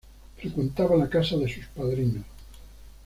[0.35, 2.25] Frecuentaba la casa de sus padrinos.